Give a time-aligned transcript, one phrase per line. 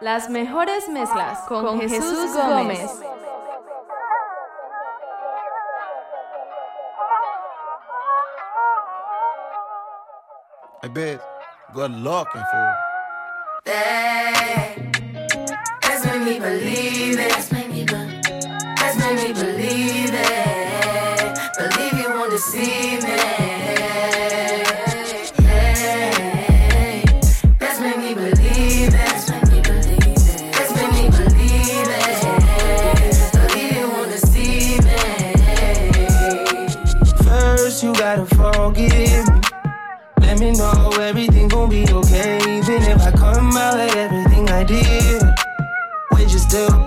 [0.00, 2.80] Las mejores mezclas con, con Jesús, Gómez.
[2.80, 3.00] Gómez.
[10.82, 11.20] I bet
[11.74, 12.76] good looking for.
[13.66, 14.90] Hey, eh,
[15.82, 17.28] that's made me believe it.
[17.28, 21.38] That's that's made me believe it.
[21.58, 23.49] Believe you won't deceive me.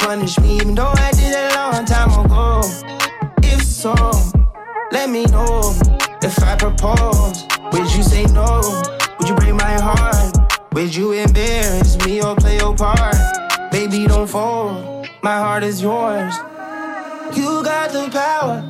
[0.04, 2.62] punish me, even though I did a long time ago.
[3.42, 3.96] If so,
[4.92, 5.74] let me know.
[6.22, 8.62] If I propose, would you say no?
[9.18, 10.36] Would you break my heart?
[10.74, 13.16] Would you embarrass me or play your part?
[13.72, 15.08] Baby, don't fold.
[15.22, 16.34] My heart is yours.
[17.38, 18.62] You got the power,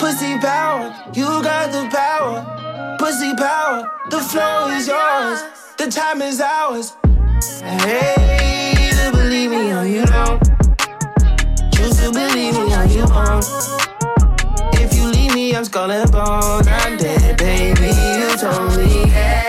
[0.00, 0.92] pussy power.
[1.14, 3.88] You got the power, pussy power.
[4.10, 5.38] The flow is yours,
[5.78, 6.96] the time is ours.
[7.60, 10.41] Hey, to believe me, or you don't
[11.82, 13.44] choose to believe me how you want.
[14.74, 17.88] If you leave me, I'm skull and bone I'm dead, baby.
[17.88, 19.10] You told me.
[19.10, 19.41] Yeah.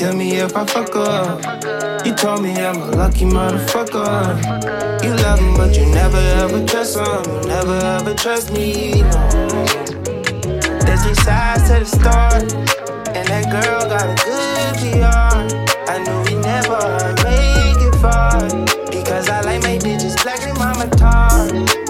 [0.00, 2.06] kill me if I fuck up.
[2.06, 5.04] You told me I'm a lucky motherfucker.
[5.04, 7.04] You love me, but you never ever trust me.
[7.46, 9.02] Never ever trust me.
[9.02, 9.64] No.
[10.84, 12.40] There's three sides to the story,
[13.14, 15.36] and that girl got a good PR.
[15.92, 16.80] I knew we never
[17.20, 18.40] make it far
[18.90, 21.89] because I like my bitches black and mama tar.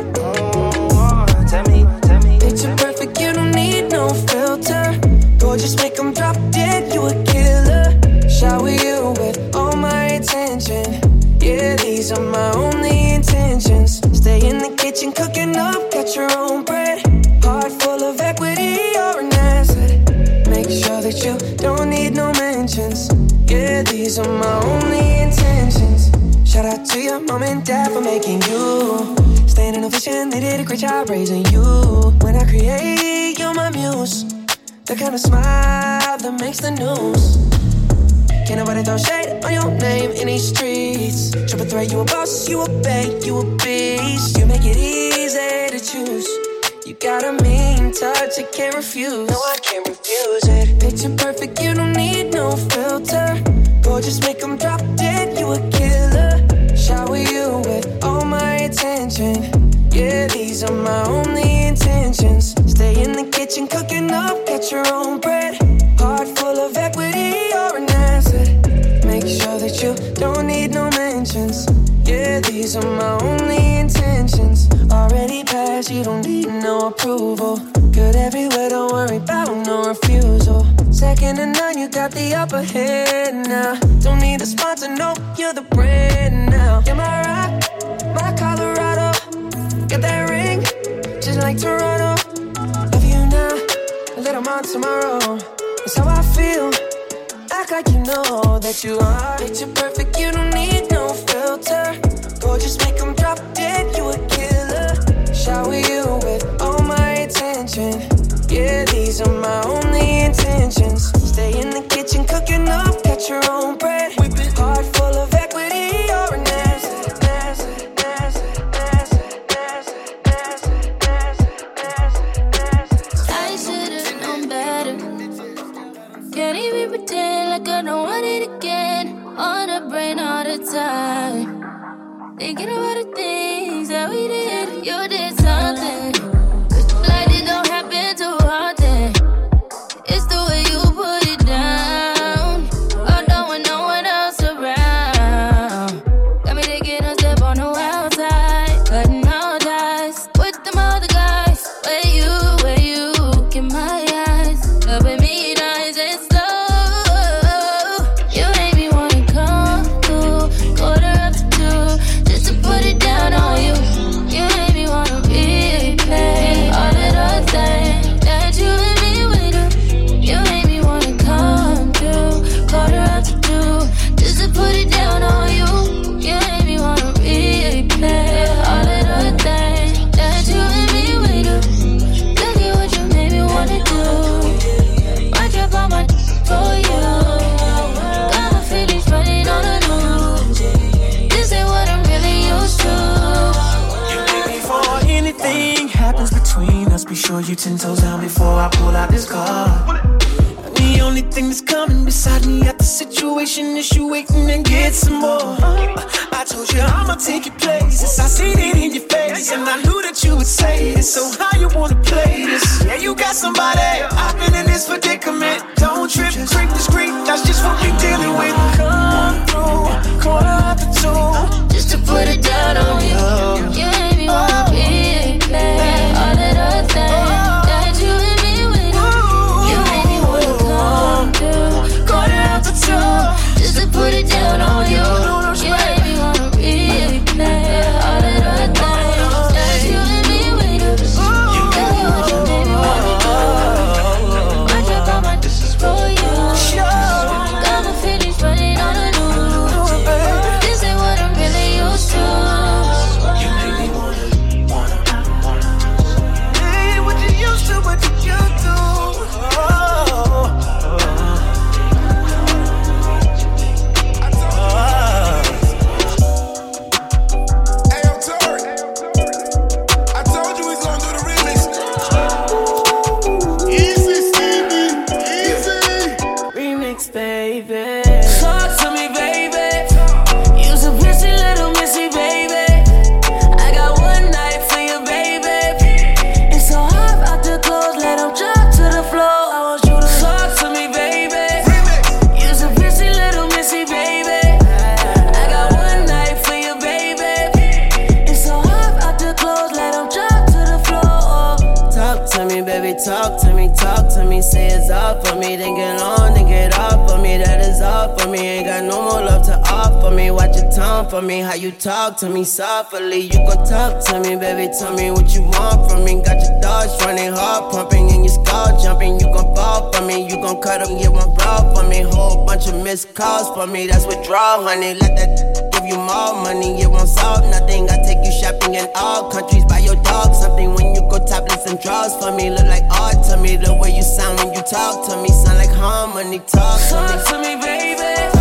[311.11, 313.19] For me, how you talk to me softly.
[313.19, 316.23] You gon' talk to me, baby, tell me what you want from me.
[316.23, 319.19] Got your dogs running hard, pumping, and your skull jumping.
[319.19, 322.03] You gon' fall for me, you gon' cut them, get one bra for me.
[322.03, 324.95] Whole bunch of missed calls for me, that's withdrawal, honey.
[324.95, 327.91] Let that give you more money, it won't solve nothing.
[327.91, 331.67] I take you shopping in all countries, buy your dog something when you go topless
[331.67, 332.51] and draws for me.
[332.51, 335.59] Look like art to me, the way you sound when you talk to me, sound
[335.59, 336.39] like harmony.
[336.47, 338.40] Talk to me, talk to me, baby.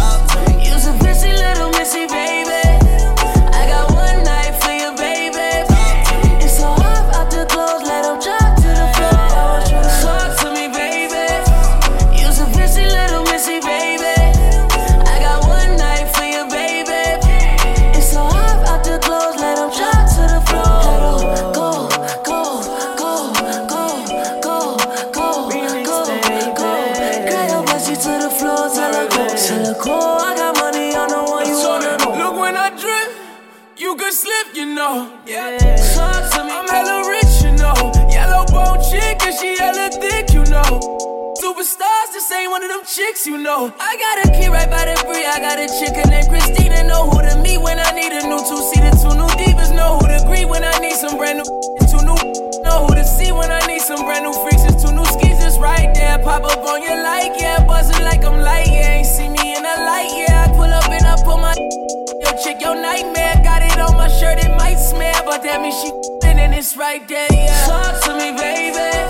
[43.40, 43.72] Know.
[43.80, 45.26] I got a key right by the brie.
[45.26, 46.84] I got a chicken named Christina.
[46.84, 48.92] Know who to meet when I need a new two seater.
[49.00, 49.72] Two new divas.
[49.76, 51.48] Know who to greet when I need some brand new.
[51.92, 52.18] Two new.
[52.64, 54.64] Know who to see when I need some brand new freaks.
[54.68, 56.20] It's two new skis just right there.
[56.20, 57.64] Pop up on your like, yeah.
[57.66, 59.00] Buzzing like I'm light, yeah.
[59.00, 60.46] Ain't see me in a light, yeah.
[60.46, 61.56] I pull up and I put my.
[62.24, 63.40] Yo, chick, your nightmare.
[63.44, 65.24] Got it on my shirt, it might smell.
[65.26, 65.92] But that means she.
[66.40, 67.66] And it's right there, yeah.
[67.68, 69.09] talk to me, baby.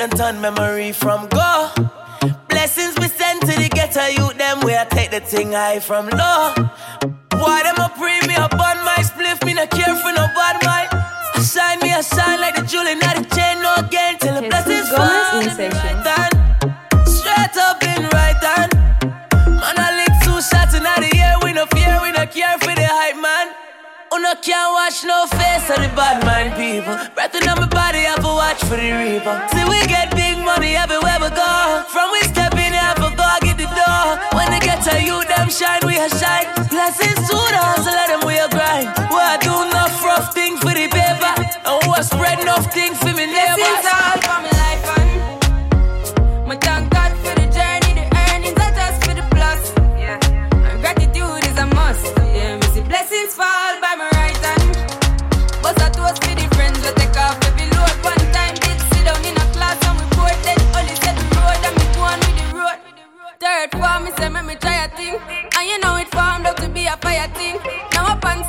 [0.00, 1.68] The G's that done turn memory from go.
[2.48, 6.08] Blessings we send to the ghetto youth, them where I take the thing high from
[6.08, 6.54] low.
[7.36, 10.56] Why them a pray me up on my spliff, me not care for no bad
[10.64, 10.88] mind.
[10.92, 14.09] I shine me, I shine like the jewel in the chain, no again
[24.30, 26.94] Uno can't wash no face of the bad mind people.
[27.14, 29.34] Breath in my body, I to watch for the reaper.
[29.50, 31.82] See, we get big money everywhere we go.
[31.90, 34.22] From we step in, I to go get the door.
[34.38, 36.46] When they get to you, them shine, we a shine.
[36.70, 38.94] Blessings to the hustle, let them we a grind.
[39.10, 41.34] We a do enough rough things for the paper.
[41.66, 44.09] And we a spread enough things for me neighbors.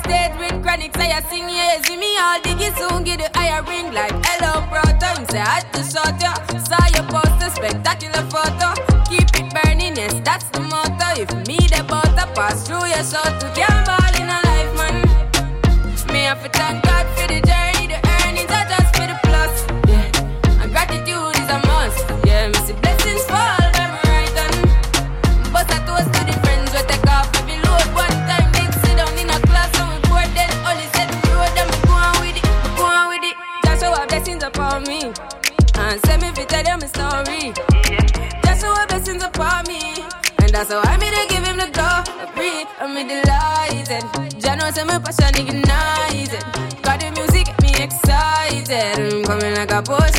[0.04, 1.80] stage with chronic, say I sing yeah.
[1.82, 5.10] See me all diggy soon, get the higher ring like hello, brother.
[5.16, 6.34] Him say I had to shot ya.
[6.58, 8.74] Saw your poster, spectacular photo.
[9.10, 11.20] Keep it burning, yes, that's the motto.
[11.20, 14.01] If me the butter pass through your soul to gamble.
[44.82, 46.42] and my passion ignited.
[46.82, 48.98] Got the music, get me excited.
[48.98, 50.11] I'm coming like a boss.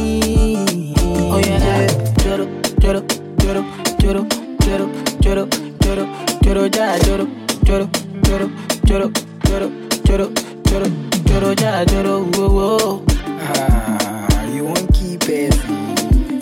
[0.00, 2.14] Oh yeah, yeah.
[2.22, 2.46] Joro,
[2.78, 3.02] joro,
[3.42, 3.64] joro,
[3.98, 4.22] joro,
[4.64, 4.86] joro,
[5.20, 5.48] joro,
[5.82, 6.06] joro,
[6.40, 7.26] joro, ja, joro,
[7.64, 7.88] joro,
[8.22, 8.48] joro,
[8.86, 9.10] joro,
[9.48, 9.70] joro,
[10.06, 10.30] joro,
[10.70, 10.86] joro,
[11.26, 13.02] joro, ja, joro, wo, wo.
[13.40, 15.54] Ah, you won't keep it.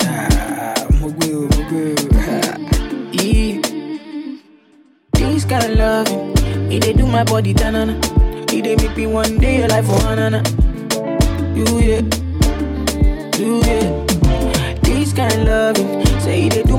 [0.05, 1.97] Ah, mugu, mugu.
[3.13, 3.61] E.
[5.13, 7.95] This they do my body tanana.
[8.53, 10.43] It they make me one day alive for anana.
[11.57, 12.03] You yeah.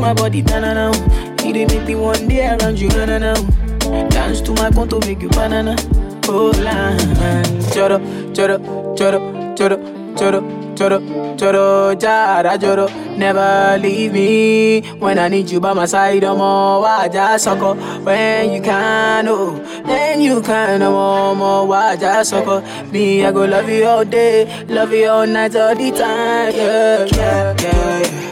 [0.07, 0.85] my body, na-na-na
[1.43, 3.33] You dey make me one day around you, na-na-na
[4.09, 5.75] Dance to my conto, make you banana.
[6.29, 6.95] Oh, la
[7.73, 7.97] Choro,
[8.35, 8.57] choro,
[8.95, 9.19] choro,
[9.57, 9.77] choro,
[10.15, 10.39] choro,
[10.77, 10.97] choro,
[11.37, 12.87] choro, jara, choro
[13.17, 17.73] Never leave me When I need you by my side, I'm all waja, sucker
[18.03, 19.59] When you can, oh.
[19.85, 21.67] Then you can, I'm all more.
[21.67, 22.61] Waja, sucker
[22.91, 26.53] Me, I go love you all day Love you all night, all the time.
[26.55, 28.26] Yeah, yeah, yeah, yeah.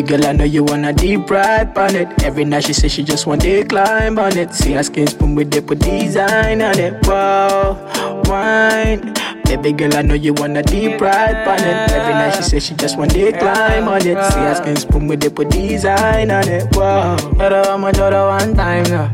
[0.00, 2.08] Baby girl I know you wanna deep ride on it.
[2.22, 4.54] Every night she says she just want to climb on it.
[4.54, 7.06] See her skin spoon with the design on it.
[7.06, 7.76] Wow,
[8.24, 9.12] wine.
[9.44, 11.92] Baby girl, I know you wanna deep ride on it.
[11.92, 14.16] Every night she says she just want to climb on it.
[14.32, 16.74] See her skin spoon with the design on it.
[16.74, 17.18] Wow.
[17.36, 19.12] Hello, I'm a one time now.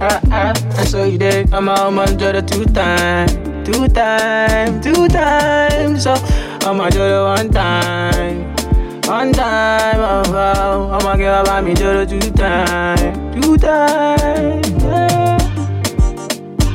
[0.00, 3.32] Uh, uh, I saw you there, I'm a woman, two times,
[3.68, 6.04] two times, two times.
[6.04, 6.14] So,
[6.62, 8.47] I'm a one time.
[9.08, 14.62] One time, oh, oh, I'ma give up me the two time, two time.
[14.82, 15.38] Yeah.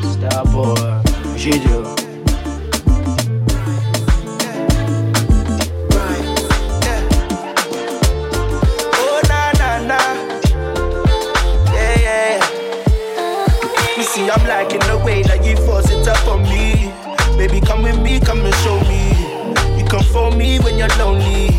[0.01, 0.73] Star boy.
[0.75, 1.95] Oh.
[13.95, 16.91] You see, I'm liking the way that you force it up on me.
[17.37, 19.13] Baby, come with me, come and show me.
[19.77, 21.52] You come for me when you're lonely.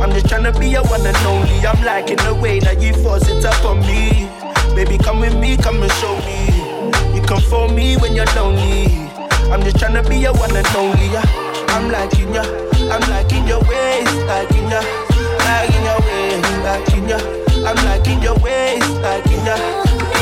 [0.00, 1.66] I'm just tryna be your one and only.
[1.66, 4.28] I'm liking the way that you force it up on me.
[4.74, 7.14] Baby, come with me, come and show me.
[7.14, 8.86] You come for me when you're lonely.
[9.52, 11.06] I'm just tryna be your one and only.
[11.12, 11.24] Yeah.
[11.70, 12.42] I'm liking ya,
[12.90, 14.80] I'm liking your ways, liking ya,
[15.46, 17.18] liking your ways, liking ya.
[17.68, 19.56] I'm liking your ways, liking ya.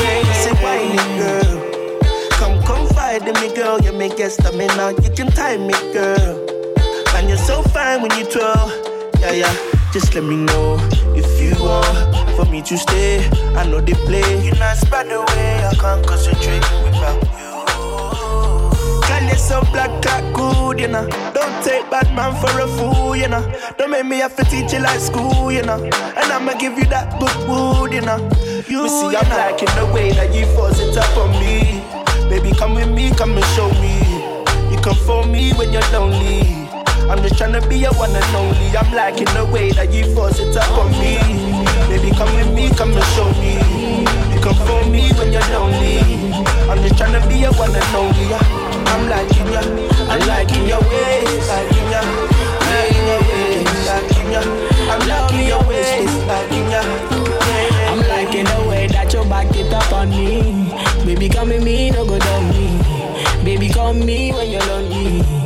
[0.03, 1.99] Yeah, say whining girl.
[2.31, 3.79] Come confide in me, girl.
[3.81, 4.91] You make it stamina.
[5.01, 6.45] You can time me, girl.
[7.15, 8.69] And you're so fine when you twirl.
[9.21, 9.68] Yeah, yeah.
[9.91, 10.77] Just let me know
[11.15, 13.27] if you want for me to stay.
[13.55, 14.45] I know they play.
[14.45, 17.49] You're not by the way I can't concentrate without you.
[19.07, 21.07] Girl, you're so black, cat good, you know.
[21.33, 23.41] Don't take bad man for a fool, you know.
[23.79, 25.83] Don't make me have to teach you like school, you know.
[25.83, 28.29] And I'ma give you that good wood, you know.
[28.69, 31.81] You see, I'm liking the way that you force it up on me.
[32.29, 33.97] Baby, come with me, come and show me.
[34.71, 36.68] You come for me when you're lonely.
[37.09, 38.69] I'm just tryna be your one and only.
[38.77, 41.17] I'm liking the way that you force it up on me.
[41.89, 43.57] Baby, come with me, come and show me.
[44.29, 46.05] You come for me when you're lonely.
[46.69, 48.29] I'm just tryna be your one and only.
[48.93, 49.61] I'm liking ya,
[50.05, 52.01] I'm liking your ways, liking ya,
[52.69, 54.41] liking your ways, liking ya.
[54.93, 56.81] I'm liking your ways, liking ya.
[57.89, 60.69] I'm liking the way that you back it up on me.
[61.05, 62.69] Baby, come with me, no go down me.
[63.43, 65.38] Baby, come me when you're lonely.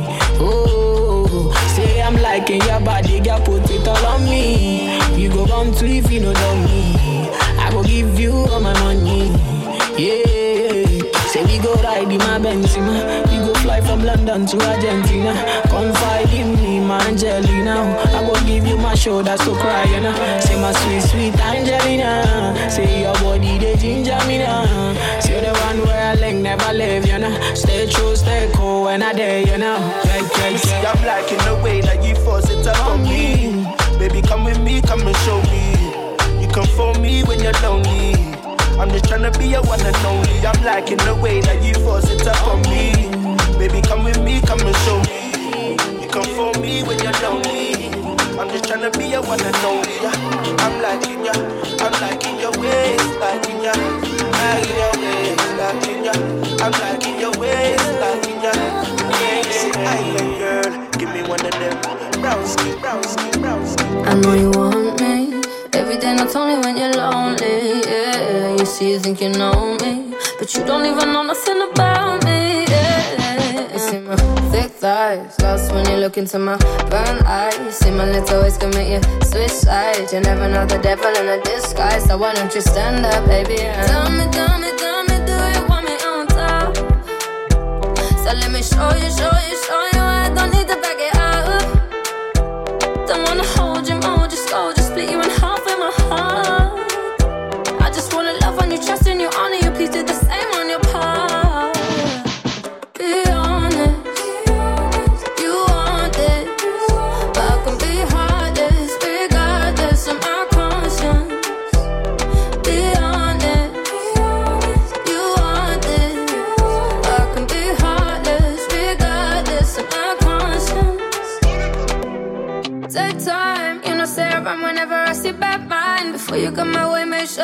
[2.54, 4.96] I'm your body, girl, put it all on me.
[5.20, 7.28] You go come to if you don't know me.
[7.58, 9.26] I go give you all my money.
[9.98, 10.86] Yeah,
[11.26, 13.26] say we go ride in my Benzema.
[13.28, 15.34] We go fly from London to Argentina.
[15.68, 17.98] Confide in me, my Angelina.
[18.14, 20.14] I go give you my shoulder to cry, you know.
[20.40, 22.70] Say my sweet, sweet Angelina.
[22.70, 24.83] Say your body, they ginger me now.
[26.56, 27.54] Never leave, you know.
[27.54, 29.78] Stay true, stay cool when I there, you know.
[30.04, 30.92] Yeah, yeah, see, yeah.
[30.92, 33.66] I'm liking the way that you force it up on me.
[33.98, 35.74] Baby, come with me, come and show me.
[36.40, 38.14] You come for me when you're lonely.
[38.78, 40.46] I'm just tryna be your one and only.
[40.46, 42.92] I'm liking the way that you force it up on me.
[43.58, 45.74] Baby, come with me, come and show me.
[46.02, 47.90] You come for me when you're lonely.
[48.38, 49.98] I'm just tryna be your one and only.
[50.58, 51.32] I'm liking ya,
[51.82, 56.43] I'm liking your ways, liking ya, liking your ways, liking ya.
[56.64, 58.52] I'm liking your ways, liking ya.
[59.20, 61.76] Yeah, you say island girl, give me one of them.
[62.22, 64.08] Brown skin, brown skin, brown skin.
[64.08, 65.42] I know you want me
[65.74, 67.82] every day, not only when you're lonely.
[67.84, 72.24] Yeah, you see, you think you know me, but you don't even know nothing about
[72.24, 72.64] me.
[72.64, 74.16] Yeah, you see my
[74.50, 76.56] thick thighs, lost when you look into my
[76.88, 77.76] brown eyes.
[77.76, 80.14] See my little ways can make you switch sides.
[80.14, 83.60] You never know the devil in a disguise, so why don't you stand up, baby?
[83.60, 85.73] And tell me, tell me, tell me, do you want?
[88.24, 89.93] So let me show you, show you, show you.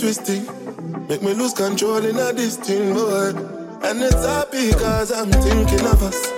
[0.00, 0.46] Twisting.
[1.08, 3.30] Make me lose control in a this boy.
[3.82, 6.37] And it's happy cause I'm thinking of us.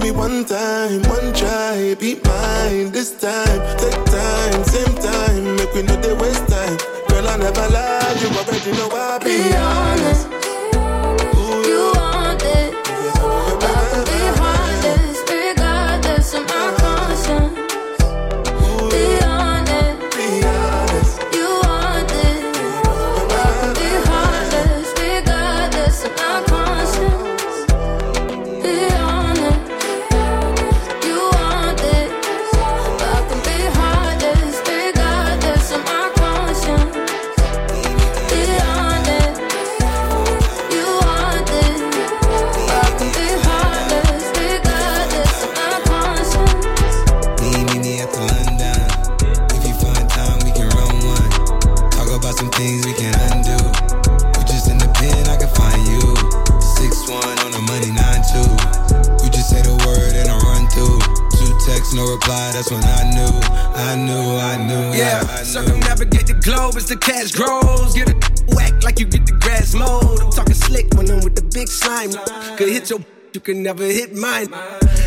[0.00, 3.60] Me one time, one try, be mine this time.
[3.76, 6.76] Take time, same time, make we know they waste time.
[7.08, 7.68] Girl, I never
[8.20, 10.29] you already know I Be honest.
[66.40, 67.94] Globe as the cash grows.
[67.94, 70.20] Get a whack like you get the grass mowed.
[70.20, 72.12] I'm talking slick when I'm with the big slime.
[72.56, 73.00] Could hit your,
[73.32, 74.48] you can never hit mine.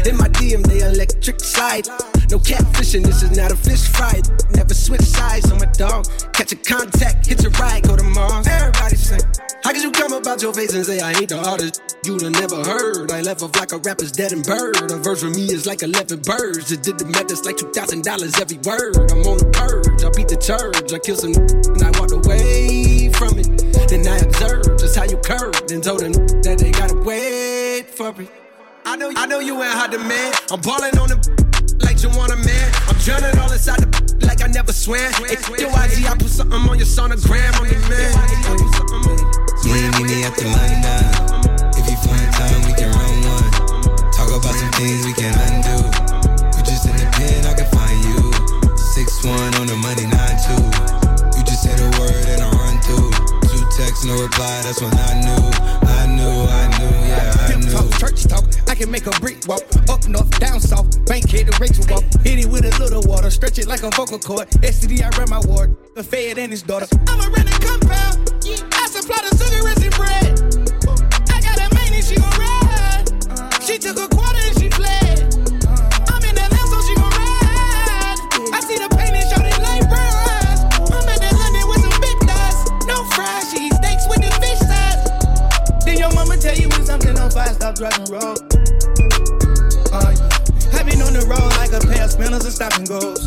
[0.06, 1.88] In my DM, they electric slide.
[2.30, 4.22] No catfishing, this is not a fish fry.
[4.54, 6.08] Never switch sides on my dog.
[6.34, 8.46] Catch a contact, hit your ride, go to Mars.
[8.48, 9.22] Everybody sing.
[9.64, 12.34] How could you come about your face and say I ain't the artist you'd have
[12.34, 13.12] never heard?
[13.12, 14.76] I left off like a rapper's dead and bird.
[14.92, 16.68] A verse from me is like 11 birds.
[16.68, 18.04] Just did the math, it's like $2,000
[18.42, 19.10] every word.
[19.10, 20.92] I'm on the purge, I beat the church.
[20.92, 23.48] I killed some and I walked away from it.
[23.88, 26.12] Then I observed just how you curved and told them
[26.44, 28.43] that they gotta wait for it.
[28.86, 30.36] I know, I know you ain't hot demand.
[30.52, 31.16] I'm balling on the
[31.88, 32.68] like you want a man.
[32.92, 33.88] I'm drowning all inside the
[34.28, 35.08] like I never swam.
[35.24, 38.12] Hey, yo, IG, I put something on your sonogram on the man.
[39.64, 41.04] Meet me, me at the London.
[41.80, 43.48] If you find time, we can run one.
[44.12, 45.80] Talk about some things we can undo.
[46.52, 48.20] You just in the pen, I can find you.
[48.76, 50.60] Six one on the money, nine two.
[51.40, 53.16] You just say the word and I run through.
[53.48, 54.60] Two texts, no reply.
[54.68, 55.44] That's when I knew,
[55.88, 57.13] I knew, I knew, yeah.
[57.74, 59.64] Talk, church talk, I can make a brick walk.
[59.90, 62.04] Up north, down south, bank head to Rachel walk.
[62.22, 64.50] Hit it with a little water, stretch it like a vocal cord.
[64.62, 65.76] STD, I ran my ward.
[65.96, 66.88] The fed and his daughter.
[67.08, 68.30] I'm a rented compound.
[68.74, 70.26] I supply the sugar and bread.
[71.34, 73.64] I got a main and she gon' ride.
[73.64, 74.14] She took a
[87.34, 88.38] something stop driving road.
[89.92, 90.14] Uh,
[90.74, 93.26] I've been on the road like a pair of spinners and stop and goes.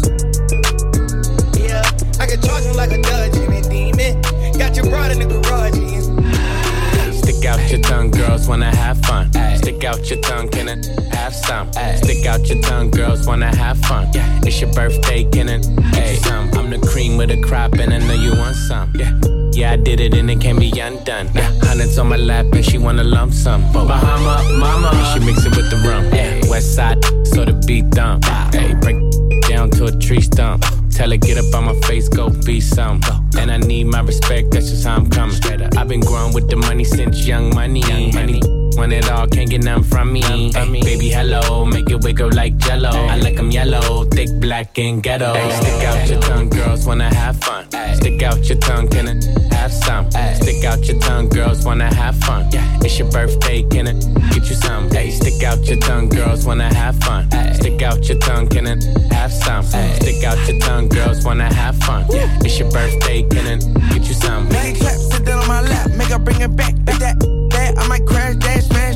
[1.58, 1.82] Yeah,
[2.22, 4.22] I can charge you like a Dodge in it, demon.
[4.58, 5.74] Got your broad in the garage.
[5.74, 7.10] yeah.
[7.10, 9.32] Stick out your tongue, girls wanna have fun.
[9.56, 11.72] Stick out your tongue, can it have some?
[11.72, 14.08] Stick out your tongue, girls wanna have fun.
[14.46, 15.66] It's your birthday, can it?
[15.96, 18.92] Hey, I'm the cream of the crop, and I know you want some.
[18.94, 19.12] Yeah.
[19.52, 21.30] Yeah, I did it and it can't be undone.
[21.34, 21.55] Yeah.
[21.76, 23.60] Hundreds on my lap and she wanna lump sum.
[23.70, 26.04] Bahama, mama, she mix it with the rum.
[26.06, 26.40] Yeah.
[26.48, 28.24] West side, so the beat dump.
[28.54, 28.96] Hey, break
[29.42, 30.64] down to a tree stump.
[30.90, 33.02] Tell her get up on my face, go be some.
[33.36, 35.36] And I need my respect, that's just how I'm coming.
[35.76, 37.82] I've been growing with the money since young money.
[38.10, 38.40] Money,
[38.78, 40.22] want it all, can't get none from me.
[40.24, 42.88] Ay, baby, hello, make it wiggle like jello.
[42.88, 45.34] I like 'em yellow, thick, black, and ghetto.
[45.34, 47.66] Ay, stick out your tongue, girls wanna have fun.
[48.06, 50.08] Stick out your tongue, can it have some?
[50.12, 52.48] Stick out your tongue, girls wanna have fun.
[52.84, 53.98] It's your birthday, can it
[54.30, 54.86] get you some?
[54.92, 57.28] Ay, stick out your tongue, girls wanna have fun.
[57.54, 59.64] Stick out your tongue, can it have some?
[59.64, 62.06] Stick out your tongue, girls wanna have fun.
[62.44, 64.48] It's your birthday, can it get you some?
[64.50, 66.76] Make it clap, sit down on my lap, make her bring it back.
[66.84, 67.18] That,
[67.50, 68.95] that, I might crash that, smash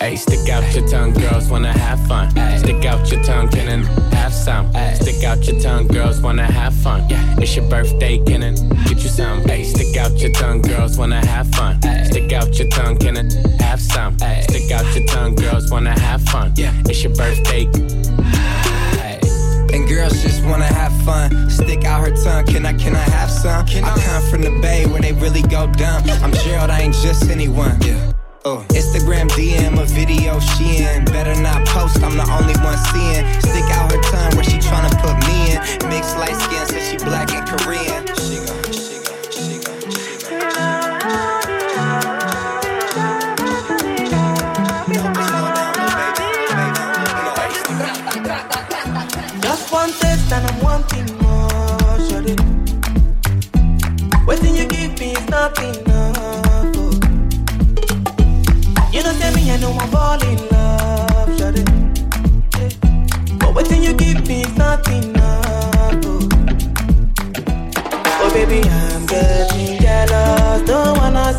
[0.00, 2.30] Hey, stick out your tongue, girls wanna have fun.
[2.58, 4.74] Stick out your tongue, can it have some.
[4.74, 7.06] Ay, stick out your tongue, girls wanna have fun.
[7.10, 8.52] Yeah, it's your birthday, can I
[8.88, 9.42] get you some?
[9.50, 11.80] Ay, stick out your tongue, girls wanna have fun.
[11.84, 14.16] Ay, stick out your tongue, can I have some?
[14.22, 16.54] Ay, stick out your tongue, girls wanna have fun.
[16.56, 17.66] Yeah, it's your birthday.
[19.74, 21.50] And girls just wanna have fun.
[21.50, 23.66] Stick out her tongue, can I, can I have some?
[23.66, 26.02] I come from the bay where they really go dumb.
[26.22, 27.76] I'm Gerald, I ain't just anyone.
[27.82, 28.12] Yeah.
[28.42, 28.64] Oh.
[28.70, 31.04] Instagram DM a video she in.
[31.04, 33.26] Better not post, I'm the only one seeing.
[33.42, 35.90] Stick out her tongue where she tryna put me in.
[35.90, 38.09] Mixed light skin, says she black and Korean.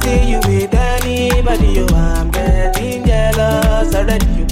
[0.02, 1.80] See you with anybody.
[1.80, 4.26] Oh, I'm getting jealous already.
[4.38, 4.46] You.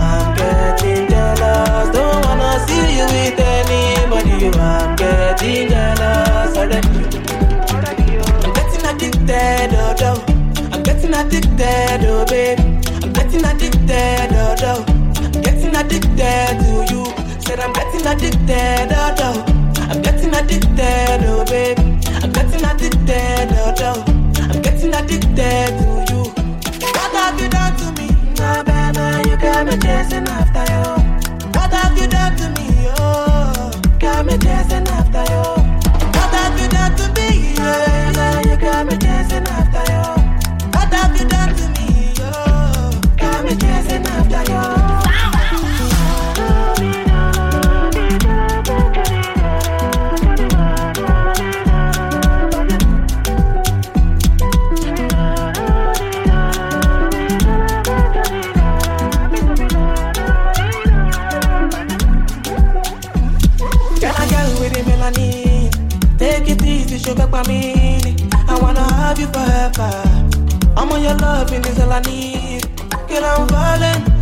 [0.00, 1.88] I'm getting jealous.
[1.94, 4.34] Don't wanna see you with anybody.
[4.46, 6.88] Oh, I'm getting jealous already.
[6.94, 8.20] You.
[8.44, 10.24] I'm getting addicted, oh, oh.
[10.72, 12.62] I'm getting addicted, oh, baby.
[13.02, 14.84] I'm getting addicted, oh, oh.
[15.22, 17.04] I'm getting addicted to you.
[17.40, 19.44] Said I'm getting addicted, oh, oh.
[19.90, 21.93] I'm getting addicted, oh, baby.
[23.06, 24.04] Addicted, oh, oh.
[24.50, 26.22] I'm getting addicted to you.
[26.80, 28.08] What have you done to me?
[28.36, 31.50] Nah, baby, you got me chasing after you.
[31.52, 32.88] What have you done to me?
[32.96, 35.44] Oh, got me chasing after you.
[36.16, 37.52] What have you done to me?
[37.52, 40.70] Yeah, yeah, you got me chasing after you.
[40.72, 42.14] What have you done to me?
[42.20, 44.73] Oh, got me chasing after you.
[71.04, 72.62] Your loving is all I need.
[73.08, 74.13] Girl, I'm falling,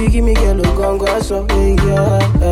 [0.00, 1.46] you give me yellow gongo, so
[1.86, 2.47] yeah.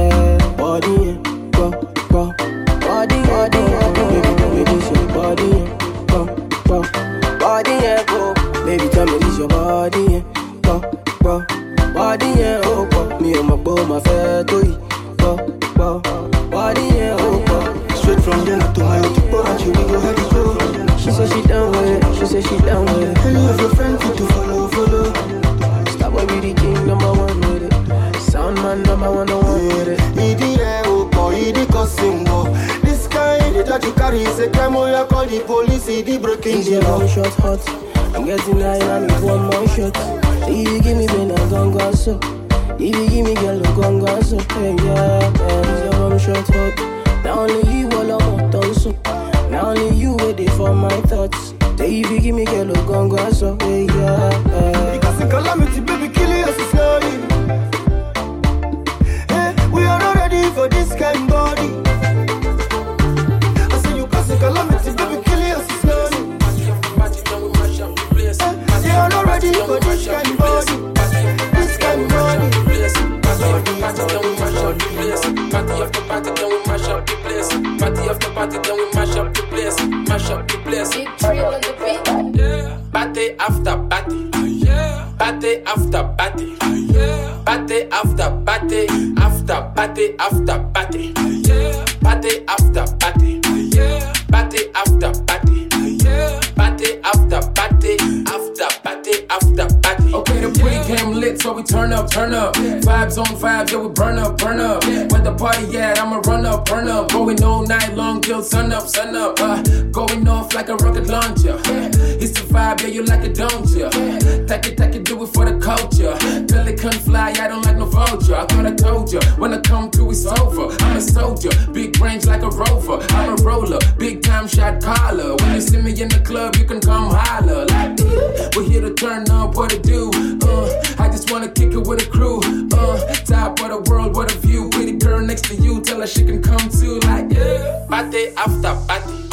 [138.86, 139.28] Party.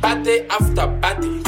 [0.00, 1.42] Party after party.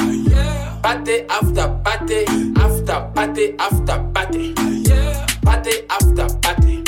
[0.82, 2.24] Party after party.
[2.56, 4.54] After party after party.
[5.44, 6.82] Party after party.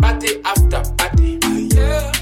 [0.00, 1.38] Party after party.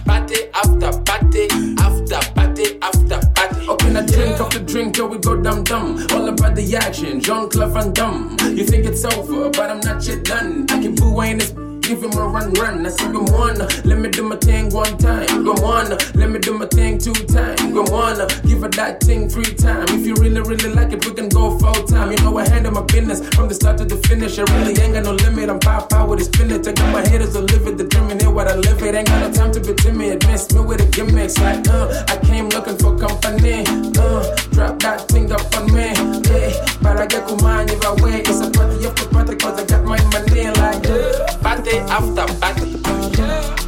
[0.05, 1.49] Party after party.
[1.79, 3.69] After party after party.
[3.69, 6.07] Open a drink the drink till we go dumb dumb.
[6.13, 8.37] All about the action, Jean Claude Van Damme.
[8.57, 10.67] You think it's over, but I'm not yet done.
[10.71, 11.66] I can boo in this.
[11.87, 12.85] Give him a run, run.
[12.85, 15.25] I said, come on, let me do my thing one time.
[15.29, 17.61] Come on, let me do my thing two times.
[17.61, 19.93] Come on, give her that thing three times.
[19.93, 22.11] If you really, really like it, we can go full time.
[22.11, 24.37] You know, I handle my business from the start to the finish.
[24.37, 25.49] I really ain't got no limit.
[25.49, 26.67] I'm pop out with a spinach.
[26.67, 28.95] I got my haters to live it, determine what I live it.
[28.97, 30.27] Ain't got no time to be timid.
[30.27, 31.39] Miss me with the gimmicks.
[31.39, 33.63] Like, uh, I came looking for company.
[33.95, 35.95] Uh, drop that thing up on me.
[36.27, 36.51] Yeah,
[36.99, 38.29] I get command if I wait.
[38.29, 40.47] It's a party after party, cause I got my money.
[40.59, 41.37] Like, yeah.
[41.43, 42.77] Party after party.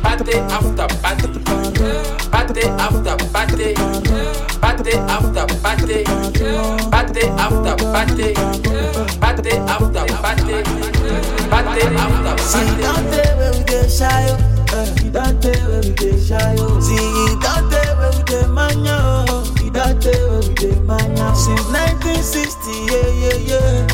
[0.03, 1.29] Party after party.
[2.31, 3.75] Party after party.
[4.61, 6.05] Party after party.
[6.91, 8.35] Party after party.
[9.19, 10.57] Party after party.
[11.49, 12.83] Party after See, party.
[12.83, 14.37] don't tell where we get shy, oh.
[14.73, 15.05] Eh.
[15.05, 16.57] You don't tell where we get shy.
[16.81, 16.97] See,
[17.41, 18.97] don't tell where we get mania,
[19.29, 19.55] oh.
[19.59, 19.65] Eh.
[19.65, 20.58] You don't tell where we.
[20.89, 23.87] Since 1960, yeah, yeah, yeah.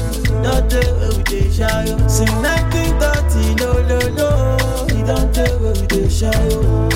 [0.46, 2.06] Don't tell where we get shy, oh.
[2.06, 4.30] Since 1930, no, no, no.
[4.94, 6.86] You don't tell where we get shy, oh.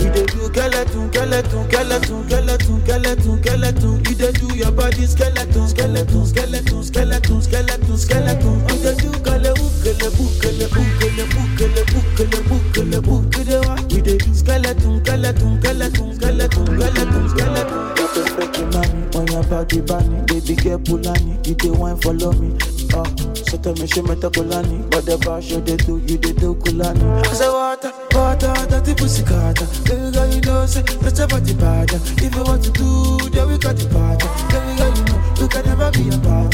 [0.00, 3.92] We dey do skeleton, skeleton, skeleton, skeleton, skeleton, skeleton.
[4.08, 8.56] You dey do your body skeleton, skeleton, skeleton, skeleton, skeleton, skeleton.
[8.64, 13.74] You dey do kele bukele bukele bukele bukele bukele bukele bukele wa.
[13.92, 17.94] We dey do skeleton, skeleton, skeleton, skeleton, skeleton, skeleton.
[17.94, 18.93] Got a freaky mommy
[19.34, 19.80] on your body
[20.26, 21.46] baby girl pulani.
[21.46, 22.56] You dey wine follow me.
[22.94, 23.04] Oh,
[23.34, 26.54] so tell me she meta kulani, but the bar show they do, you they do
[26.54, 27.02] kulani.
[27.26, 29.66] I say water, water, dirty pussy carter.
[29.84, 31.90] Baby girl, you know say that's your body bad.
[31.92, 34.20] If you want to do, then we got the part.
[34.52, 36.44] Baby girl, you know you can never be a me.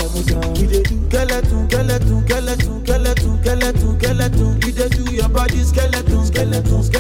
[0.56, 4.60] We dey do skeleton, skeleton, skeleton, skeleton, skeleton, skeleton.
[4.64, 6.99] You dey do your body skeleton, skeleton, skeleton,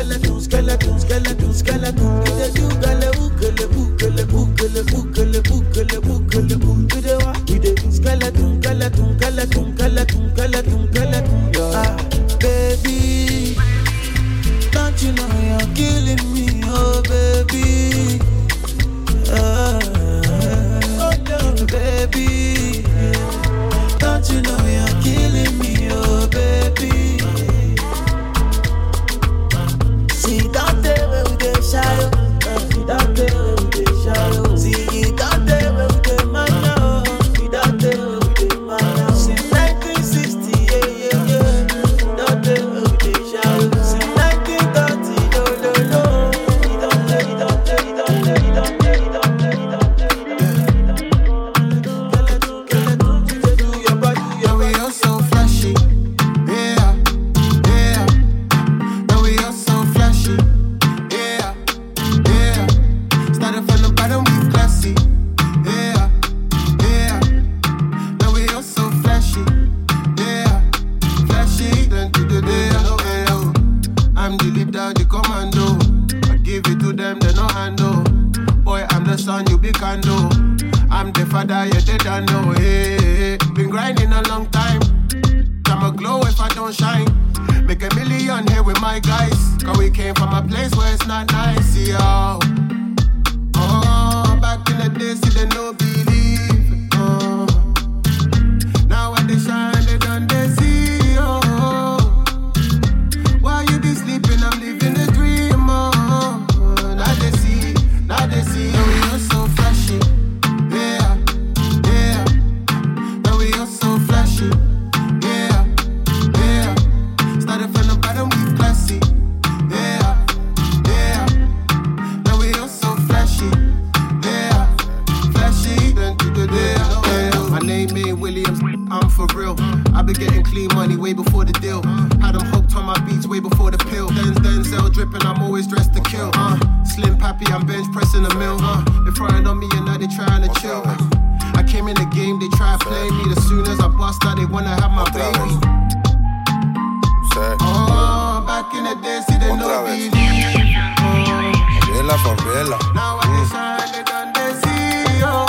[152.92, 152.96] Mm.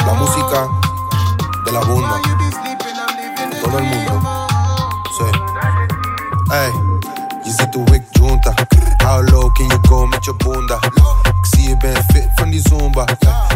[0.06, 0.68] La música
[1.66, 2.22] de la bunda.
[3.64, 4.22] Todo el mundo.
[5.18, 5.26] Sí.
[6.52, 6.72] Ey,
[7.46, 8.54] je tu ik junta.
[9.04, 10.80] How low can you go met je bunda?
[11.42, 13.06] Ik zie je fit from the zumba.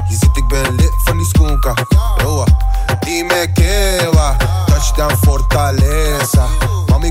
[0.08, 1.74] You ziet ik ben lit from the skunka.
[2.18, 4.36] Roa, uh, dime que va.
[4.66, 6.48] Touchdown Fortaleza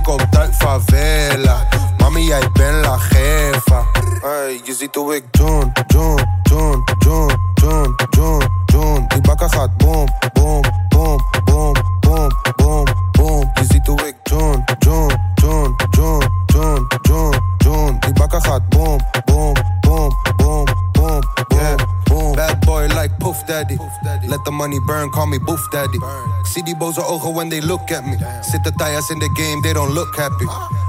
[0.04, 1.66] komt uit favela.
[1.98, 3.82] Mami, jij bent la jefa.
[4.22, 9.04] Hey, je ziet hoe big John, John, John, John, John, John, John.
[9.08, 10.43] Die bakker boom, boom.
[24.64, 25.98] money burn, call me Boof Daddy.
[26.44, 28.16] See die are ogen when they look at me.
[28.40, 30.46] Zitten tires in the game, they don't look happy.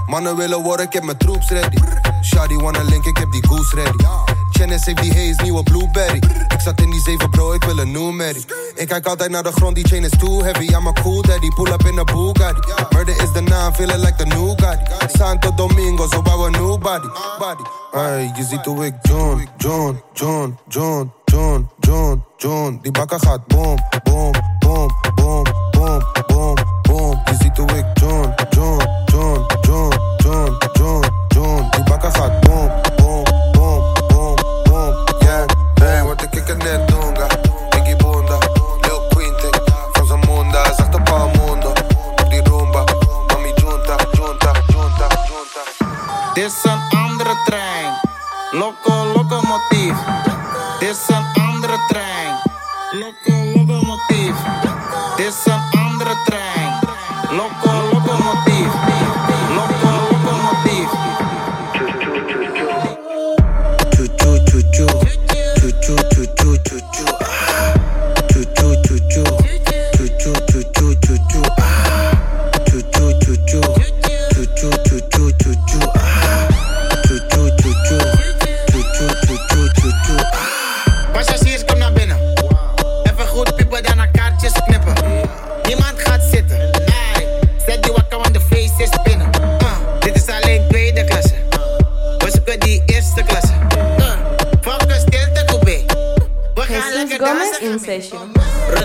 [0.08, 1.78] Mannen willen worden, ik heb mijn troops ready.
[2.24, 4.04] Shadi wanna link, ik heb die goose ready.
[4.52, 6.22] Janice heeft die haze, nieuwe blueberry.
[6.48, 8.44] Ik zat in die zeven bro, ik wil een Mary.
[8.76, 10.66] Ik kijk altijd naar de grond, die chain is too heavy.
[10.66, 12.60] I'm a cool daddy, pull up in a Bugatti.
[12.94, 14.78] Murder is the naam, feeling like the new guy.
[15.08, 17.64] Santo Domingo, so I want body.
[17.92, 21.25] Hey, je ziet hoe ik John, John, John, John.
[21.26, 22.80] John, John, John.
[22.82, 27.22] Die bakker gaat boom, boom, boom, boom, boom, boom, boom.
[27.26, 28.95] Je ziet de John, John.
[97.80, 98.85] Session.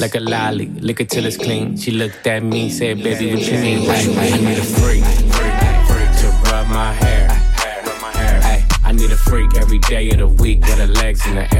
[0.00, 1.76] Like a lolly, lick it till it's clean.
[1.76, 3.90] She looked at me, said, baby, what you mean?
[3.90, 4.00] I,
[4.40, 5.52] need a freak, freak,
[5.88, 7.28] freak to rub my hair.
[8.42, 11.54] Ay, I need a freak every day of the week with her legs in the
[11.54, 11.59] air,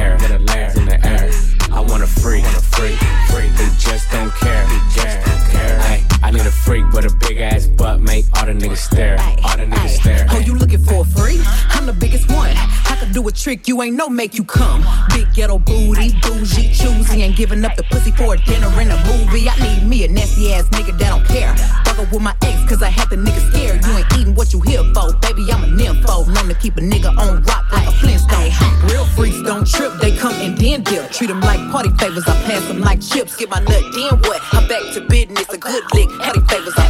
[13.51, 14.81] trick you ain't no make you come.
[15.09, 18.99] Big ghetto booty, bougie, choosy, ain't giving up the pussy for a dinner and a
[19.11, 19.49] movie.
[19.49, 21.57] I need me a nasty ass nigga that don't care.
[21.85, 23.85] Fuck up with my ex, cause I had the nigga scared.
[23.85, 25.51] You ain't eating what you here for, baby.
[25.51, 26.33] I'm a nympho.
[26.33, 28.53] Known to keep a nigga on rock like a Flintstone.
[28.89, 31.11] Real freaks don't trip, they come and then dip.
[31.11, 33.35] Treat them like party favors, I pass them like chips.
[33.35, 34.41] Get my nut, then what?
[34.53, 36.09] I'm back to business, a good lick.
[36.23, 36.90] Party favors, favors, I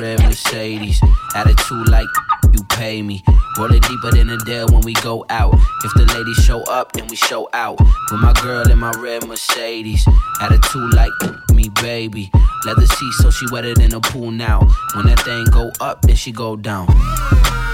[0.00, 1.00] red Mercedes.
[1.34, 2.08] Attitude like
[2.52, 3.22] you pay me.
[3.58, 5.54] Roll it deeper than a dare when we go out.
[5.84, 7.80] If the ladies show up, then we show out.
[8.10, 10.06] With my girl in my red Mercedes.
[10.40, 11.12] Attitude like
[11.52, 12.30] me, baby.
[12.64, 14.60] Leather seat, so she wetter than a pool now.
[14.94, 16.86] When that thing go up, then she go down.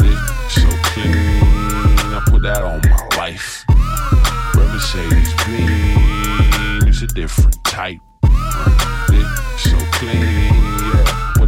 [0.01, 3.65] It's So clean, I put that on my life.
[4.57, 8.01] Red Mercedes clean, it's a different type.
[8.25, 10.70] It's so clean,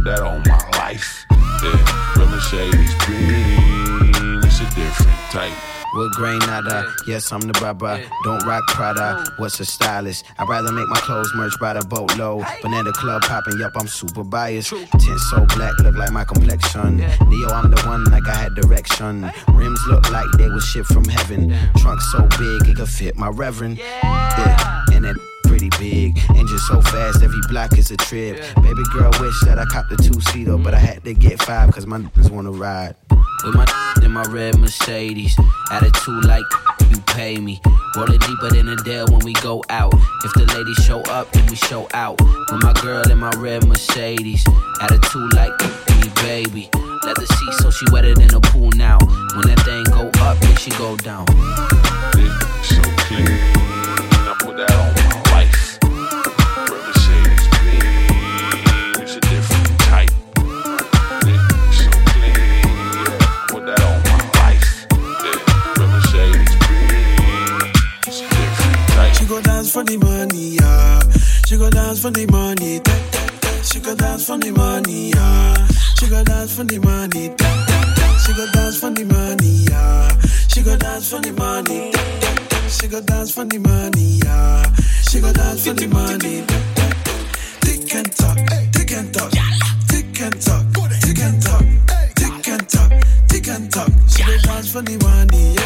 [0.03, 1.25] that on my life.
[1.31, 5.53] Yeah, Red Mercedes clean, it's a different type.
[5.95, 8.03] With grain nada, yes, I'm the barber.
[8.23, 10.25] Don't rock Prada, what's a stylist?
[10.39, 12.43] I'd rather make my clothes merch by the boatload.
[12.63, 14.71] Banana club popping, yup, I'm super biased.
[14.71, 16.97] Tint so black, look like my complexion.
[16.97, 19.31] Neo, I'm the one like I had direction.
[19.49, 21.55] Rims look like they was shipped from heaven.
[21.77, 23.77] Trunk so big, it could fit my reverend.
[23.77, 25.15] Yeah, and that
[25.57, 26.17] pretty big.
[26.35, 28.37] Engine so fast, every block is a trip.
[28.55, 31.85] Baby girl wish that I copped a two-seater, but I had to get five, cause
[31.85, 32.95] my niggas wanna ride.
[33.45, 33.65] With my
[34.01, 35.37] in my red Mercedes.
[35.69, 36.45] Attitude like
[36.89, 37.61] you pay me.
[37.95, 39.93] Roll it deeper than a dare when we go out.
[40.23, 42.19] If the ladies show up, then we show out.
[42.21, 44.43] With my girl in my red Mercedes.
[44.81, 46.69] Attitude like me, baby.
[47.03, 48.97] Leather seat, so she wetter than a pool now.
[49.35, 51.27] When that thing go up, then she go down.
[52.63, 53.52] So clean,
[69.73, 70.99] for the money, yeah.
[71.47, 72.79] She go dance for the money.
[72.79, 72.93] da.
[73.63, 75.67] She go dance for the money, yeah.
[75.97, 77.33] She go dance for the money.
[78.23, 80.09] She go dance for the money, yeah.
[80.47, 81.91] She go dance for the money.
[82.69, 84.63] She go dance for the money, yeah.
[85.09, 86.45] She go dance for the money.
[87.61, 88.37] Tick and talk,
[88.73, 89.31] tick and talk,
[89.89, 90.63] tick and talk,
[91.01, 91.65] tick and talk,
[92.15, 92.91] tick and talk,
[93.27, 93.89] tick and talk.
[94.07, 95.62] She go dance for the money, yeah,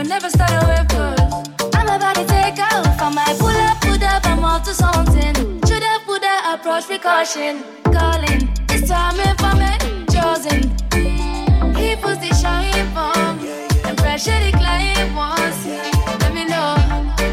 [0.00, 1.20] could never start away, cause
[1.74, 2.86] I'm about to take off.
[3.04, 5.34] I might pull up, put up, I'm up to something.
[5.68, 7.60] Should have put that approach precaution.
[7.84, 9.72] Calling, it's time for me,
[10.08, 10.72] chosen.
[11.76, 12.88] He puts the shine
[13.44, 13.68] me.
[13.84, 15.66] And pressure the client wants.
[16.22, 16.80] Let me know.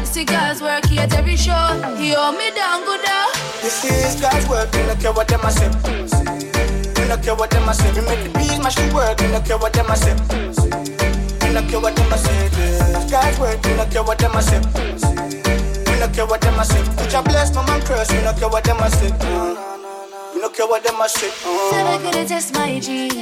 [0.04, 1.72] Cigars work here at every show.
[1.96, 3.28] He hold me down, good now.
[3.62, 5.68] This is God's work, me no care what them a say.
[5.72, 7.90] Me no care what them a say.
[7.92, 10.77] Me make the beat my the work, me no care what them a say.
[11.66, 12.48] Care what them say.
[13.10, 14.58] God's work, me no care what them say.
[14.58, 16.82] Me no care what them say.
[16.96, 19.10] Put your bless, no man curse, me no care what them say.
[19.10, 21.30] Me no care what them say.
[21.72, 23.14] Never gonna test my G's.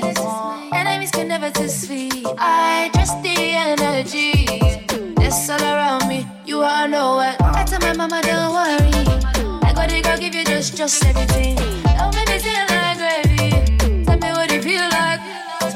[0.72, 2.09] Enemies can never test me.
[2.39, 4.47] I trust the energy.
[5.16, 6.26] That's all around me.
[6.45, 7.41] You all know what.
[7.41, 8.93] I tell my mama, don't worry.
[9.64, 11.57] I got it, girl, give you just, just everything.
[11.97, 13.26] Don't make me feel like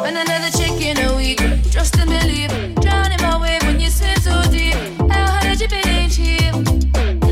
[0.00, 1.40] Spend another chick in a week.
[1.70, 2.48] Trust and believe.
[2.76, 4.74] Drown in my wave when you swim so deep.
[5.12, 6.54] How hard you been cheap?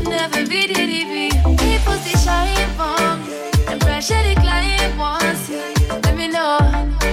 [0.05, 1.33] Never be DDP.
[1.57, 3.25] People see shine from.
[3.67, 5.49] And pressure the client wants.
[6.05, 6.59] Let me know.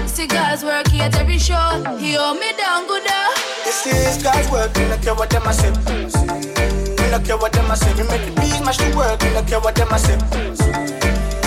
[0.06, 1.82] Cigars work here at every show.
[1.98, 3.04] He hold me down good.
[3.64, 5.70] This is God's work, me no care what them a say.
[5.70, 7.94] Me no care what them a say.
[7.94, 10.85] Me make the beat mash the work, me no care what them a say.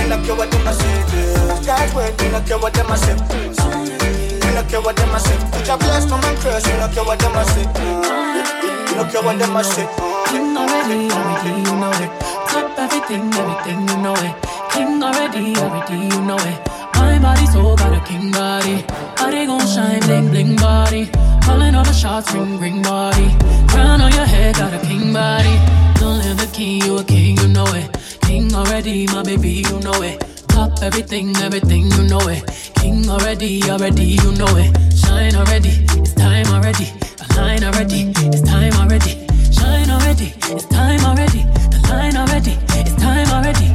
[0.10, 1.66] No care what them say.
[1.66, 3.14] God's work, me no care what them say.
[3.14, 5.38] Me no care what them say.
[5.52, 7.66] Put your bless, no man curse, me no care what them say.
[7.66, 9.86] Me no care what them say.
[10.30, 12.12] King already, already, you know it.
[12.50, 14.34] Top everything, everything, you know it.
[14.72, 16.60] King already, already, you know it.
[16.96, 18.84] My body so got a king body.
[19.16, 21.12] Body gon' shine, bling, bling body.
[21.50, 23.28] Calling all the shots, ring, ring body.
[23.70, 25.56] Crown on your head, got a king body.
[26.00, 27.90] Don't live the king, you a king, you know it.
[28.22, 30.20] King already, my baby, you know it.
[30.48, 32.44] Top everything, everything, you know it.
[32.76, 34.70] King already, already, you know it.
[34.94, 36.86] Shine already, it's time already.
[37.18, 39.14] The line already, it's time already.
[39.52, 41.42] Shine already, it's time already.
[41.74, 43.70] The line already, it's time already.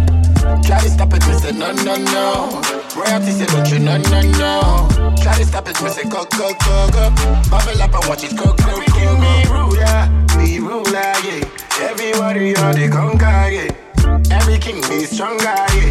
[0.65, 2.84] Try to stop it, Mister no, no, no.
[2.97, 5.15] Royalty say, don't you know, no, no.
[5.23, 7.11] Try to stop it, me say, go, go, go, go.
[7.51, 9.21] Bubble up and watch it, go, go, go, go.
[9.21, 11.45] Be ruler, be ruler, yeah.
[11.81, 13.71] Every warrior, they conquer, yeah.
[14.31, 15.91] Every king be stronger, yeah.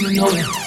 [0.00, 0.63] you know it.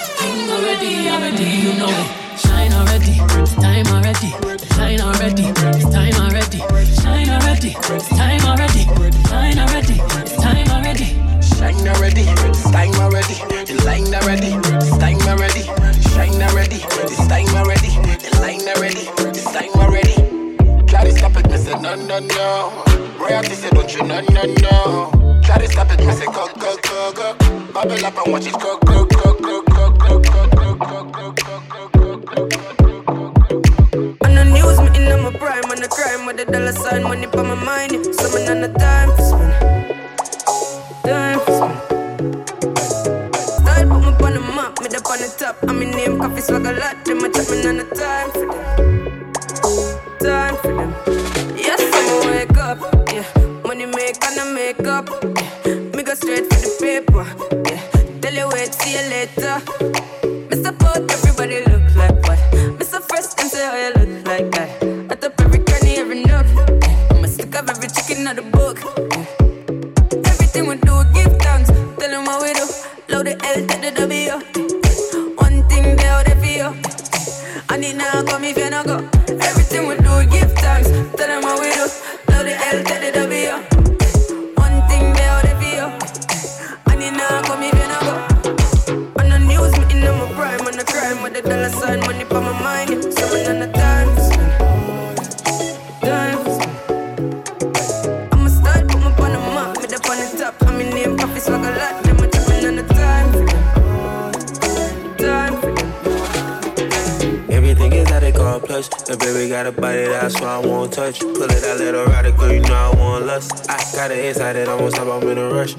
[109.08, 111.20] The baby got a body that so I won't touch.
[111.20, 113.64] Pull it, I let her ride it, girl, you know I want lust.
[113.70, 115.74] I got an inside that almost stop, I'm in a rush.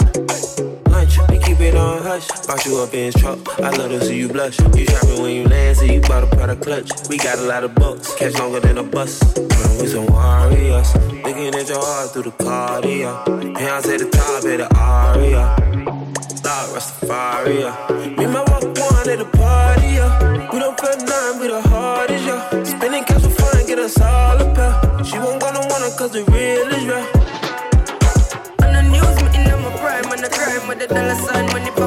[0.90, 2.28] Lunch, we keep it on hush.
[2.48, 4.58] Bought you up in his truck, I love to see you blush.
[4.60, 6.90] You drop shopping when you land, so you bought a product clutch.
[7.08, 9.22] We got a lot of bucks, catch longer than a bus.
[9.38, 13.14] Man, We some warriors, looking at your heart through the cardio.
[13.60, 15.56] Hands at the top of the aria.
[16.42, 19.69] Thought Rastafari, me my walk one at the party.
[30.90, 31.79] the sun when you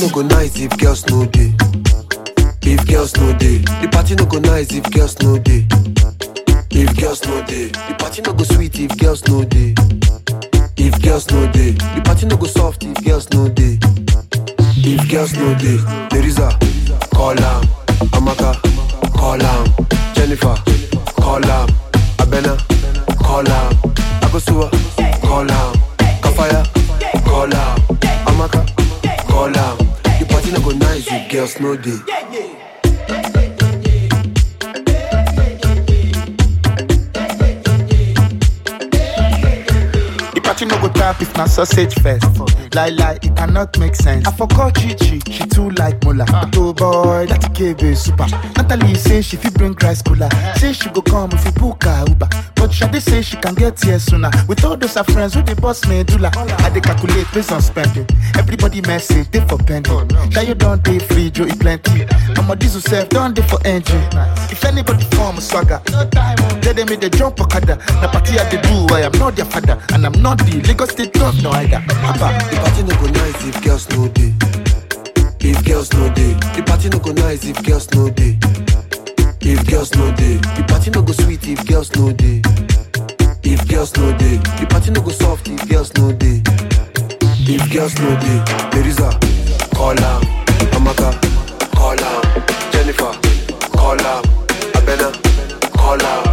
[0.00, 1.52] no go nice if girls no day.
[2.62, 5.66] If girls no day, the party no go nice if girls no day.
[6.70, 9.74] If girls no day, the party no go sweet if girls no day.
[10.76, 13.78] If girls no day, the party no go soft if girls no day.
[14.76, 15.76] If girls no day,
[16.10, 16.48] there is a
[17.12, 17.64] call am,
[18.16, 18.56] Amaka,
[19.12, 19.66] call am,
[20.14, 20.56] Jennifer,
[21.20, 21.68] call am,
[22.18, 22.56] Abena,
[23.18, 23.72] call am,
[24.24, 24.70] Akosua,
[31.30, 31.90] girls no day.
[40.34, 42.26] The party no go tap if na sausage fest.
[42.72, 44.26] Lie lie, it cannot make sense.
[44.28, 46.24] I forgot Chichi, she too like Mola.
[46.28, 46.44] Ah.
[46.44, 48.26] But oh boy, that KB super.
[48.56, 50.28] Natalie say she fit bring rice cooler.
[50.32, 50.54] Ah.
[50.56, 52.28] Say she go come if you book her Uber.
[52.54, 54.30] But Shade say she can get here sooner.
[54.46, 56.30] With all those her friends who they boss me dula.
[56.36, 58.06] I dey calculate based on spending.
[58.38, 59.92] Everybody message they for pending.
[59.92, 62.06] Oh, now you don't day free, Joe, it plenty.
[62.36, 64.00] I'ma diesel self, don't day for engine.
[64.52, 66.08] If anybody form a swagger, oh.
[66.62, 67.76] tell them me they jump Okada.
[67.76, 70.90] The party I they do, I am not their father, and I'm not the Lagos
[70.90, 71.82] State drug no either.
[71.88, 74.34] The party no go nice if girls no day.
[75.40, 78.38] If girls no day, the party no go nice if girls no day.
[79.40, 82.42] If girls no day, the party no go sweet if girls no day.
[83.42, 86.42] If girls no day, the party no go soft if girls no day.
[87.52, 88.38] If girls no day,
[88.70, 89.10] there is a
[89.74, 90.22] call am,
[90.76, 91.10] Amaka,
[91.74, 92.22] call am,
[92.72, 93.12] Jennifer,
[93.76, 94.22] call am,
[94.76, 95.10] Abena,
[95.72, 96.24] call am,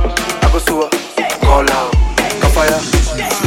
[0.45, 0.89] Akosua,
[1.41, 1.91] call am,
[2.41, 3.46] Kafaya.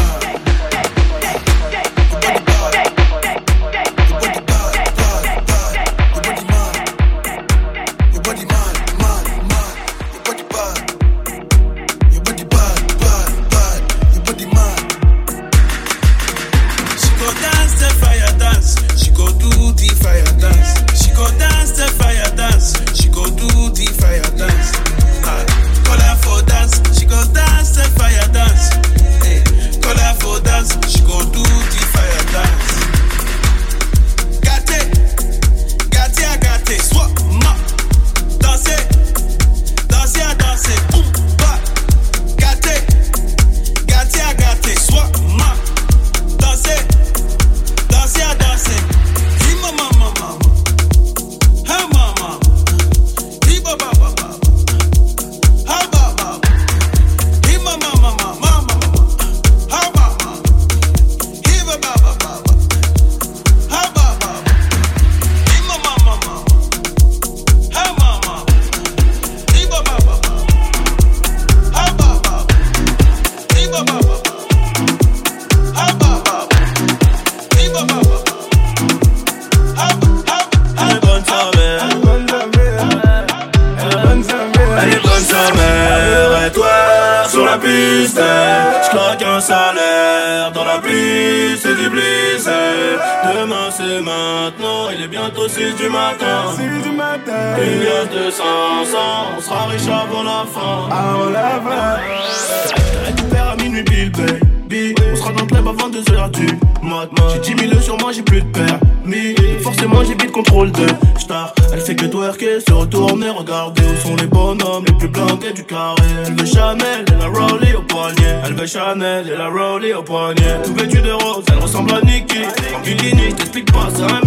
[118.72, 120.62] Chanel, elle a Rowley au poignet.
[120.62, 122.44] Tout vêtu de rose, elle ressemble à Nikki.
[122.76, 124.20] En bikini, je t'explique pas, c'est un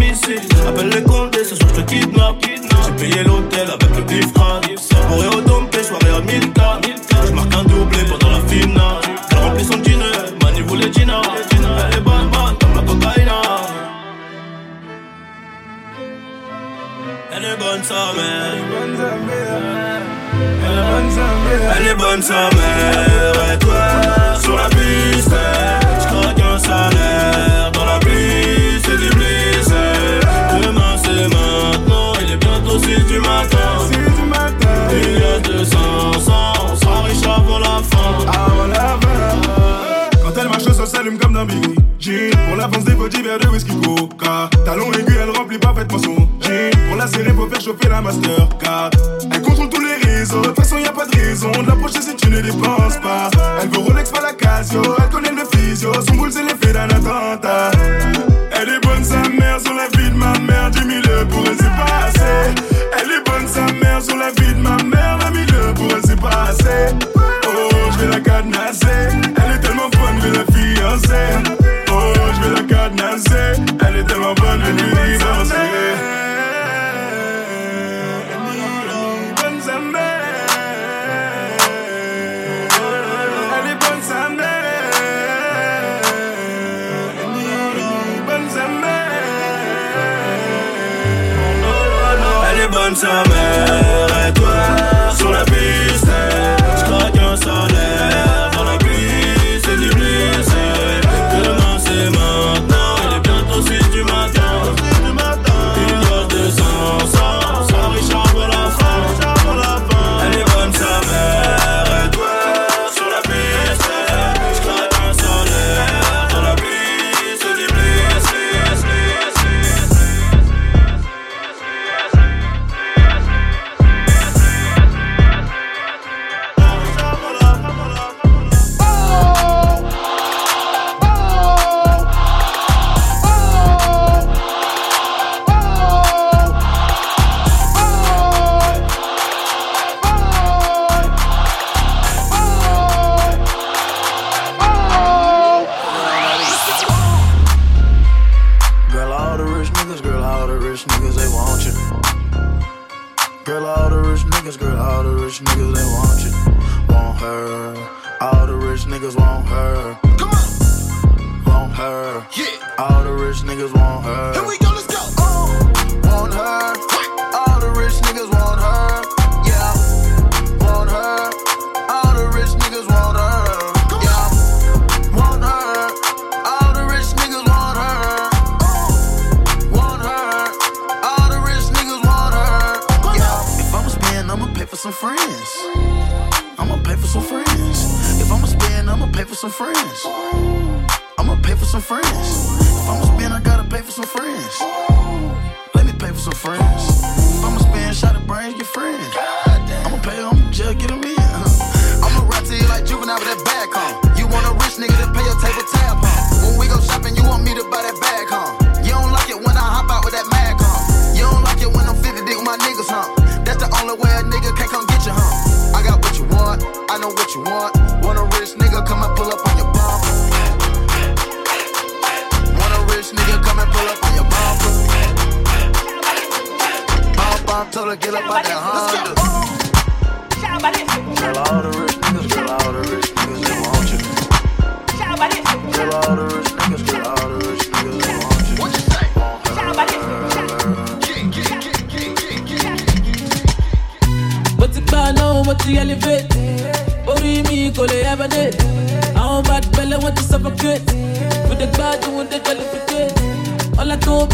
[217.14, 217.83] what you want.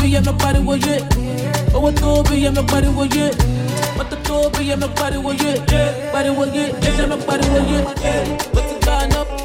[0.10, 1.02] بيا نobody وياه
[1.76, 3.32] هو تو بيا nobody وياه
[4.00, 7.84] مت تو بيا nobody وياه باري وياه إذا nobody وياه
[8.54, 9.39] بس كان up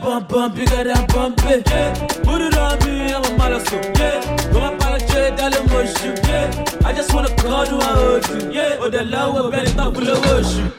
[0.00, 1.68] bump bump, you got that bump it.
[1.68, 1.94] Yeah.
[2.24, 3.86] Put it on me, I'm a molasses.
[3.98, 4.52] Yeah.
[4.52, 5.04] Go my palace,
[5.36, 6.18] darling, worship.
[6.26, 6.64] Yeah.
[6.84, 8.50] I just wanna call you, I hold you.
[8.52, 8.76] Yeah.
[8.80, 10.74] Oh, the love, we're ready to pull a worship.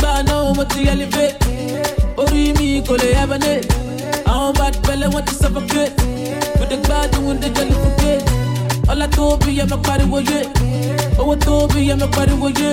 [0.00, 1.36] Bad now, what the elevate.
[2.16, 3.68] Ori mi kò lè hibernate.
[4.24, 5.92] Àwọn bad belle wọ́n ti suffocate.
[6.58, 8.12] Kò dé gbádùn oúnjẹ jẹ́ ló fún pé.
[8.90, 10.40] Ọlá tó bí yẹ mi pariwo yé.
[11.18, 12.70] Owó tó bí yẹ mi pariwo yé.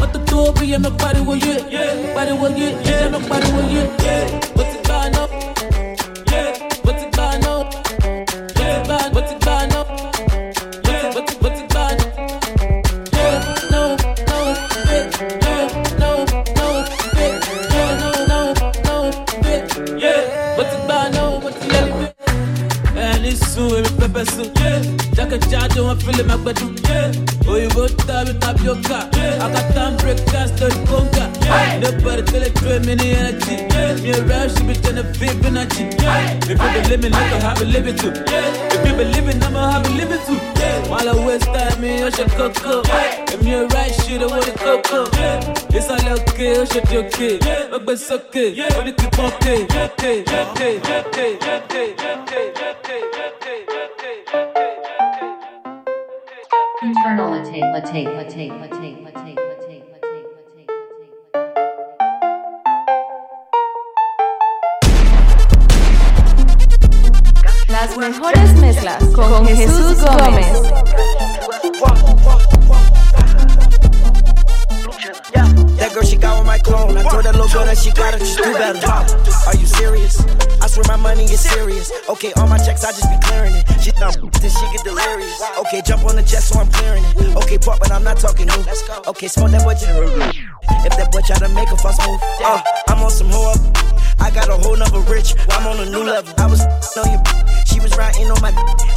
[0.00, 1.54] Mọ́tò tó bí yẹ mi pariwo yé.
[2.14, 3.82] Pariwo yé, yẹ mi pariwo yé.
[28.42, 28.98] Tapioca.
[29.88, 31.24] Ń break dance lórí kóńgà
[31.82, 33.54] nobody tẹ́lẹ̀ tó èmi ní ẹnẹ́jì
[34.02, 35.82] mi ò rẹ́ ṣíbi jẹ́nẹ́ bí bínàjì
[36.50, 38.12] if you be living like I have a living too
[38.74, 40.38] if you be living I'ma have a living too
[40.90, 42.74] wọn lọ waste time mi ó ṣe kókó
[43.32, 44.98] èmi ò rẹ́ ṣí owó ní kókó
[45.78, 47.28] ìsàlẹ̀ òkè ó ṣe di òkè
[47.74, 48.44] ó gbé sókè
[48.78, 49.54] ó ní kí pọ́ńkè.
[56.88, 60.64] Internality, latate, latate, latate, latate, latate, latate,
[67.68, 70.62] Las mejores mezclas con Jesús Gómez.
[75.76, 76.96] That girl, she got with my clone.
[76.96, 78.86] I told that little girl that she got it, just do better.
[79.46, 80.24] Are you serious?
[80.78, 81.90] Swear my money is serious.
[82.08, 83.66] Okay, all my checks, I just be clearing it.
[83.82, 85.42] She dumb, then she get delirious.
[85.58, 87.36] Okay, jump on the jet, so I'm clearing it.
[87.36, 88.64] Okay, pop, but I'm not talking new.
[89.08, 93.02] Okay, smoke that boy, If that boy try to make a fuss move, uh, I'm
[93.02, 93.87] on some hoe up.
[94.20, 96.32] I got a whole nother rich, I'm on a new level.
[96.38, 96.62] I was
[96.96, 97.20] on you,
[97.66, 98.50] she was riding on my,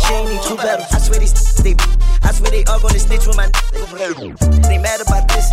[0.07, 0.87] she ain't need two pedals.
[0.91, 1.33] I swear these,
[1.63, 1.75] they,
[2.23, 3.47] I swear they all gonna snitch with my,
[4.67, 5.49] they mad about this,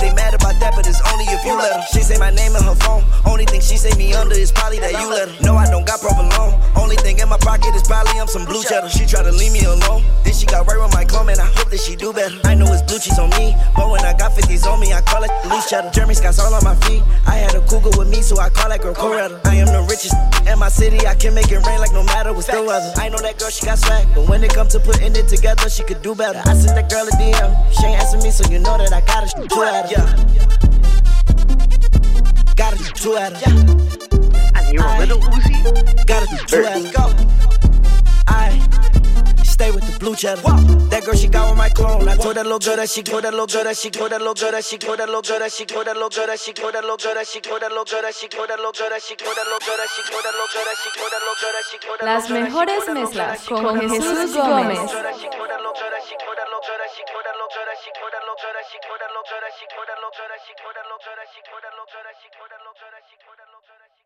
[0.00, 1.82] they mad about that, but it's only if you let them.
[1.92, 4.80] She say my name in her phone, only thing she say me under is probably
[4.80, 5.44] that you let her.
[5.44, 8.44] No, I don't got proper loan, only thing in my pocket is probably I'm some
[8.44, 8.88] blue cheddar.
[8.88, 11.46] She try to leave me alone, then she got right with my clone, and I
[11.46, 12.34] hope that she do better.
[12.44, 15.00] I know it's blue cheese on me, but when I got 50s on me, I
[15.00, 15.90] call it loose cheddar.
[15.90, 18.68] Jeremy Scott's all on my feet, I had a cougar with me, so I call
[18.68, 20.14] that girl I am the richest
[20.48, 22.92] in my city, I can make it rain like no matter what's the weather.
[22.96, 25.68] I know that girl, she got swag, but when it come to putting it together,
[25.68, 26.40] she could do better.
[26.46, 29.00] I sent that girl a DM, she ain't answering me, so you know that I
[29.02, 29.92] gotta shoot two at her.
[29.92, 30.06] Yeah.
[32.56, 33.50] Gotta shoot two at her.
[33.52, 34.52] Yeah.
[34.54, 36.06] I need a little Uzi.
[36.06, 36.92] Gotta shoot two at her.
[36.92, 37.12] Go.
[38.26, 38.91] I
[39.52, 40.42] stay with the blue cheddar.
[40.88, 42.08] That girl, she got with my clone.
[42.08, 44.18] I told that little girl that she go, that little girl that she go, that
[44.18, 46.50] little girl that she that little girl that she go, that little girl that she
[46.52, 49.02] that little girl that she go, that little girl that she that little girl that
[49.04, 51.36] she go, that little girl that she that little girl that she go, that little
[51.36, 54.80] girl that she that Las mejores mezclas con Jesús Gómez.
[55.20, 55.28] She